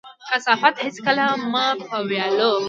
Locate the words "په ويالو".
1.87-2.53